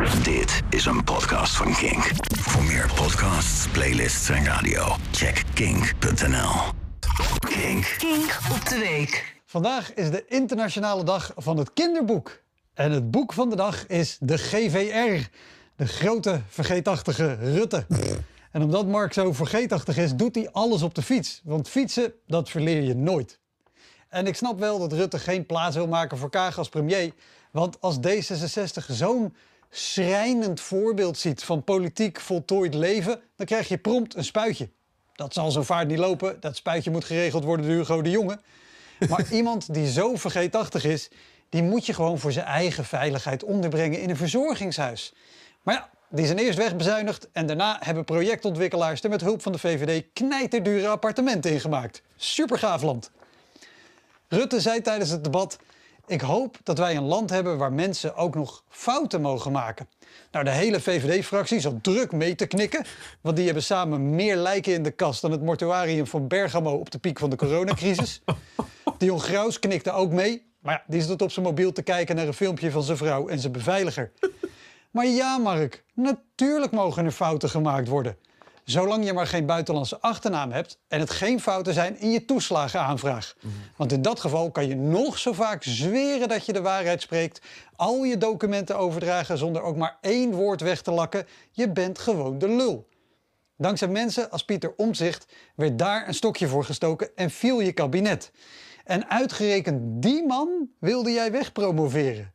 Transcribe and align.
Dit 0.00 0.62
is 0.70 0.84
een 0.84 1.04
podcast 1.04 1.56
van 1.56 1.74
Kink. 1.74 2.10
Voor 2.38 2.62
meer 2.62 2.90
podcasts, 2.94 3.68
playlists 3.68 4.28
en 4.28 4.44
radio, 4.44 4.96
check 5.10 5.42
kink.nl. 5.54 6.50
Kink. 7.38 7.94
Kink 7.98 8.38
op 8.52 8.68
de 8.68 8.78
week. 8.78 9.40
Vandaag 9.46 9.94
is 9.94 10.10
de 10.10 10.24
internationale 10.26 11.04
dag 11.04 11.32
van 11.36 11.56
het 11.56 11.72
kinderboek. 11.72 12.42
En 12.74 12.90
het 12.90 13.10
boek 13.10 13.32
van 13.32 13.50
de 13.50 13.56
dag 13.56 13.86
is 13.86 14.16
de 14.20 14.38
GVR, 14.38 15.28
de 15.76 15.86
grote 15.86 16.40
vergeetachtige 16.48 17.34
Rutte. 17.34 17.86
En 18.50 18.62
omdat 18.62 18.86
Mark 18.86 19.12
zo 19.12 19.32
vergeetachtig 19.32 19.96
is, 19.96 20.14
doet 20.14 20.34
hij 20.34 20.48
alles 20.52 20.82
op 20.82 20.94
de 20.94 21.02
fiets. 21.02 21.40
Want 21.44 21.68
fietsen, 21.68 22.12
dat 22.26 22.50
verleer 22.50 22.82
je 22.82 22.94
nooit. 22.94 23.38
En 24.08 24.26
ik 24.26 24.36
snap 24.36 24.58
wel 24.58 24.78
dat 24.78 24.92
Rutte 24.92 25.18
geen 25.18 25.46
plaats 25.46 25.76
wil 25.76 25.88
maken 25.88 26.18
voor 26.18 26.30
Kaag 26.30 26.58
als 26.58 26.68
premier. 26.68 27.12
Want 27.50 27.80
als 27.80 27.96
D66 27.96 28.86
zo'n 28.86 29.34
schrijnend 29.74 30.60
voorbeeld 30.60 31.18
ziet 31.18 31.44
van 31.44 31.64
politiek 31.64 32.20
voltooid 32.20 32.74
leven, 32.74 33.20
dan 33.36 33.46
krijg 33.46 33.68
je 33.68 33.78
prompt 33.78 34.14
een 34.14 34.24
spuitje. 34.24 34.68
Dat 35.14 35.32
zal 35.32 35.50
zo 35.50 35.62
vaart 35.62 35.88
niet 35.88 35.98
lopen. 35.98 36.40
Dat 36.40 36.56
spuitje 36.56 36.90
moet 36.90 37.04
geregeld 37.04 37.44
worden 37.44 37.66
door 37.66 37.74
Hugo 37.74 38.02
de 38.02 38.10
Jonge. 38.10 38.38
Maar 39.08 39.32
iemand 39.32 39.74
die 39.74 39.90
zo 39.90 40.16
vergeetachtig 40.16 40.84
is, 40.84 41.10
die 41.48 41.62
moet 41.62 41.86
je 41.86 41.94
gewoon 41.94 42.18
voor 42.18 42.32
zijn 42.32 42.46
eigen 42.46 42.84
veiligheid 42.84 43.44
onderbrengen 43.44 44.00
in 44.00 44.10
een 44.10 44.16
verzorgingshuis. 44.16 45.14
Maar 45.62 45.74
ja, 45.74 45.90
die 46.08 46.26
zijn 46.26 46.38
eerst 46.38 46.58
wegbezuinigd 46.58 47.28
en 47.32 47.46
daarna 47.46 47.76
hebben 47.80 48.04
projectontwikkelaars 48.04 49.02
er 49.02 49.10
met 49.10 49.20
hulp 49.20 49.42
van 49.42 49.52
de 49.52 49.58
VVD 49.58 50.04
knijterdure 50.12 50.88
appartementen 50.88 51.50
ingemaakt. 51.50 52.02
Super 52.16 52.58
gaaf 52.58 52.82
land. 52.82 53.10
Rutte 54.28 54.60
zei 54.60 54.80
tijdens 54.80 55.10
het 55.10 55.24
debat: 55.24 55.58
Ik 56.12 56.20
hoop 56.20 56.58
dat 56.62 56.78
wij 56.78 56.96
een 56.96 57.04
land 57.04 57.30
hebben 57.30 57.58
waar 57.58 57.72
mensen 57.72 58.16
ook 58.16 58.34
nog 58.34 58.64
fouten 58.68 59.20
mogen 59.20 59.52
maken. 59.52 59.88
Nou, 60.30 60.44
de 60.44 60.50
hele 60.50 60.80
VVD-fractie 60.80 61.60
zat 61.60 61.82
druk 61.82 62.12
mee 62.12 62.34
te 62.34 62.46
knikken, 62.46 62.84
want 63.20 63.36
die 63.36 63.44
hebben 63.44 63.62
samen 63.62 64.14
meer 64.14 64.36
lijken 64.36 64.72
in 64.72 64.82
de 64.82 64.90
kast 64.90 65.20
dan 65.20 65.30
het 65.30 65.42
mortuarium 65.42 66.06
van 66.06 66.28
Bergamo 66.28 66.72
op 66.72 66.90
de 66.90 66.98
piek 66.98 67.18
van 67.18 67.30
de 67.30 67.36
coronacrisis. 67.36 68.22
Dion 68.98 69.20
Graus 69.20 69.58
knikte 69.58 69.92
ook 69.92 70.12
mee, 70.12 70.46
maar 70.60 70.74
ja, 70.74 70.82
die 70.86 71.02
zat 71.02 71.22
op 71.22 71.30
zijn 71.30 71.46
mobiel 71.46 71.72
te 71.72 71.82
kijken 71.82 72.16
naar 72.16 72.26
een 72.26 72.34
filmpje 72.34 72.70
van 72.70 72.82
zijn 72.82 72.96
vrouw 72.96 73.28
en 73.28 73.38
zijn 73.38 73.52
beveiliger. 73.52 74.12
Maar 74.90 75.06
ja, 75.06 75.38
Mark, 75.38 75.84
natuurlijk 75.94 76.72
mogen 76.72 77.04
er 77.04 77.12
fouten 77.12 77.48
gemaakt 77.48 77.88
worden. 77.88 78.16
Zolang 78.64 79.04
je 79.04 79.12
maar 79.12 79.26
geen 79.26 79.46
buitenlandse 79.46 80.00
achternaam 80.00 80.52
hebt 80.52 80.78
en 80.88 81.00
het 81.00 81.10
geen 81.10 81.40
fouten 81.40 81.74
zijn 81.74 81.98
in 81.98 82.10
je 82.10 82.24
toeslagenaanvraag. 82.24 83.36
Want 83.76 83.92
in 83.92 84.02
dat 84.02 84.20
geval 84.20 84.50
kan 84.50 84.68
je 84.68 84.76
nog 84.76 85.18
zo 85.18 85.32
vaak 85.32 85.62
zweren 85.62 86.28
dat 86.28 86.46
je 86.46 86.52
de 86.52 86.62
waarheid 86.62 87.02
spreekt, 87.02 87.40
al 87.76 88.04
je 88.04 88.18
documenten 88.18 88.76
overdragen 88.76 89.38
zonder 89.38 89.62
ook 89.62 89.76
maar 89.76 89.98
één 90.00 90.32
woord 90.32 90.60
weg 90.60 90.82
te 90.82 90.90
lakken. 90.90 91.26
Je 91.50 91.70
bent 91.70 91.98
gewoon 91.98 92.38
de 92.38 92.48
lul. 92.48 92.88
Dankzij 93.56 93.88
mensen 93.88 94.30
als 94.30 94.44
Pieter 94.44 94.72
Omtzigt 94.76 95.26
werd 95.54 95.78
daar 95.78 96.08
een 96.08 96.14
stokje 96.14 96.48
voor 96.48 96.64
gestoken 96.64 97.16
en 97.16 97.30
viel 97.30 97.60
je 97.60 97.72
kabinet. 97.72 98.30
En 98.84 99.10
uitgerekend 99.10 100.02
die 100.02 100.26
man 100.26 100.68
wilde 100.78 101.12
jij 101.12 101.32
wegpromoveren. 101.32 102.32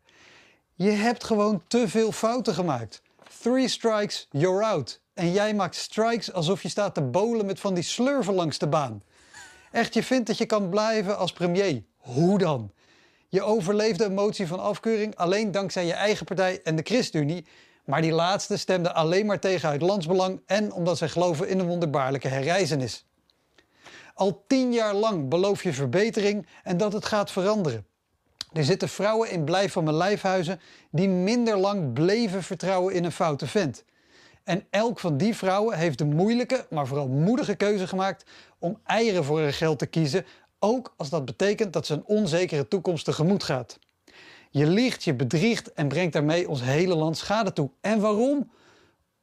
Je 0.76 0.92
hebt 0.92 1.24
gewoon 1.24 1.64
te 1.68 1.88
veel 1.88 2.12
fouten 2.12 2.54
gemaakt. 2.54 3.02
Three 3.42 3.68
strikes, 3.68 4.28
you're 4.32 4.66
out. 4.66 5.02
En 5.18 5.32
jij 5.32 5.54
maakt 5.54 5.76
strikes 5.76 6.34
alsof 6.34 6.62
je 6.62 6.70
staat 6.70 6.94
te 6.94 7.02
bolen 7.02 7.46
met 7.46 7.60
van 7.60 7.74
die 7.74 7.84
slurven 7.84 8.34
langs 8.34 8.58
de 8.58 8.68
baan. 8.68 9.04
Echt, 9.72 9.94
je 9.94 10.04
vindt 10.04 10.28
dat 10.28 10.38
je 10.38 10.46
kan 10.46 10.70
blijven 10.70 11.18
als 11.18 11.32
premier. 11.32 11.84
Hoe 11.98 12.38
dan? 12.38 12.72
Je 13.28 13.42
overleefde 13.42 14.06
een 14.06 14.14
motie 14.14 14.48
van 14.48 14.60
afkeuring 14.60 15.16
alleen 15.16 15.52
dankzij 15.52 15.86
je 15.86 15.94
eigen 15.94 16.26
partij 16.26 16.62
en 16.64 16.76
de 16.76 16.82
ChristenUnie. 16.84 17.46
Maar 17.86 18.02
die 18.02 18.12
laatste 18.12 18.58
stemde 18.58 18.94
alleen 18.94 19.26
maar 19.26 19.40
tegen 19.40 19.70
uit 19.70 19.82
landsbelang 19.82 20.42
en 20.46 20.72
omdat 20.72 20.98
zij 20.98 21.10
geloven 21.10 21.50
in 21.50 21.60
een 21.60 21.68
wonderbaarlijke 21.68 22.28
herreizenis. 22.28 23.06
Al 24.14 24.44
tien 24.48 24.74
jaar 24.74 24.94
lang 24.94 25.30
beloof 25.30 25.64
je 25.64 25.74
verbetering 25.74 26.48
en 26.64 26.78
dat 26.78 26.94
het 26.94 27.06
gaat 27.06 27.32
veranderen. 27.32 27.86
Er 28.54 28.64
zitten 28.64 28.90
vrouwen 28.90 29.32
in 29.32 29.44
Blijf 29.44 29.72
van 29.72 29.84
mijn 29.84 29.96
lijfhuizen 29.96 30.60
die 30.92 31.10
minder 31.10 31.58
lang 31.58 31.94
bleven 31.94 32.44
vertrouwen 32.44 32.94
in 32.94 33.04
een 33.04 33.12
foute 33.12 33.48
vent. 33.48 33.84
En 34.48 34.66
elk 34.70 35.00
van 35.00 35.18
die 35.18 35.36
vrouwen 35.36 35.78
heeft 35.78 35.98
de 35.98 36.06
moeilijke, 36.06 36.66
maar 36.70 36.88
vooral 36.88 37.08
moedige 37.08 37.56
keuze 37.56 37.88
gemaakt 37.88 38.30
om 38.60 38.80
eieren 38.84 39.24
voor 39.24 39.40
hun 39.40 39.54
geld 39.54 39.80
te 39.80 39.86
kiezen, 39.86 40.26
ook 40.60 40.94
als 40.98 41.10
dat 41.10 41.26
betekent 41.26 41.74
dat 41.74 41.86
ze 41.86 41.94
een 41.94 42.06
onzekere 42.06 42.68
toekomst 42.68 43.06
tegemoet 43.06 43.44
gaat. 43.44 43.80
Je 44.50 44.68
liegt, 44.68 45.04
je 45.04 45.14
bedriegt 45.14 45.74
en 45.74 45.88
brengt 45.88 46.14
daarmee 46.14 46.50
ons 46.50 46.62
hele 46.62 46.96
land 46.96 47.18
schade 47.18 47.54
toe. 47.54 47.70
En 47.82 48.00
waarom? 48.00 48.52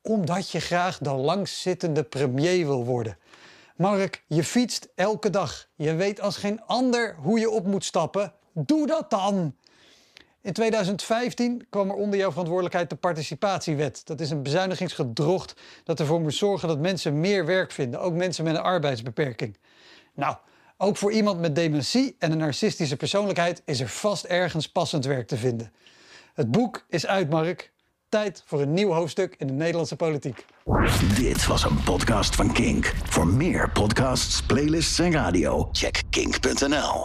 Omdat 0.03 0.51
je 0.51 0.61
graag 0.61 0.99
de 0.99 1.13
langzittende 1.13 2.03
premier 2.03 2.67
wil 2.67 2.85
worden. 2.85 3.19
Mark, 3.77 4.25
je 4.27 4.45
fietst 4.45 4.89
elke 4.95 5.31
dag. 5.31 5.69
Je 5.75 5.95
weet 5.95 6.21
als 6.21 6.37
geen 6.37 6.63
ander 6.67 7.17
hoe 7.19 7.39
je 7.39 7.51
op 7.51 7.67
moet 7.67 7.85
stappen. 7.85 8.33
Doe 8.53 8.87
dat 8.87 9.11
dan! 9.11 9.55
In 10.45 10.53
2015 10.53 11.67
kwam 11.71 11.91
er 11.91 11.95
onder 11.95 12.19
jouw 12.19 12.31
verantwoordelijkheid 12.31 12.91
de 12.91 12.97
participatiewet. 12.97 14.03
Dat 14.05 14.21
is 14.21 14.31
een 14.31 14.43
bezuinigingsgedrocht 14.43 15.55
dat 15.85 16.01
ervoor 16.01 16.21
moet 16.21 16.35
zorgen 16.35 16.69
dat 16.69 16.79
mensen 16.79 17.21
meer 17.21 17.47
werk 17.47 17.73
vinden, 17.73 18.01
ook 18.01 18.15
mensen 18.15 18.45
met 18.45 18.55
een 18.55 18.63
arbeidsbeperking. 18.63 19.57
Nou, 20.15 20.37
ook 20.77 20.97
voor 20.97 21.13
iemand 21.13 21.41
met 21.41 21.55
dementie 21.55 22.17
en 22.19 22.33
een 22.33 22.39
narcistische 22.39 22.97
persoonlijkheid 22.97 23.63
is 23.65 23.81
er 23.81 23.89
vast 23.89 24.25
ergens 24.25 24.69
passend 24.69 25.05
werk 25.05 25.27
te 25.27 25.37
vinden. 25.37 25.73
Het 26.35 26.51
boek 26.51 26.85
is 26.89 27.07
uit, 27.07 27.31
Mark. 27.31 27.73
Tijd 28.09 28.43
voor 28.47 28.61
een 28.61 28.73
nieuw 28.73 28.93
hoofdstuk 28.93 29.35
in 29.39 29.47
de 29.47 29.53
Nederlandse 29.53 29.97
politiek. 29.97 30.45
Dit 31.17 31.47
was 31.47 31.65
een 31.65 31.83
podcast 31.83 32.35
van 32.35 32.53
Kink. 32.53 32.93
Voor 33.05 33.27
meer 33.27 33.71
podcasts, 33.71 34.43
playlists 34.43 34.99
en 34.99 35.13
radio, 35.13 35.69
check 35.73 36.03
kink.nl. 36.11 37.03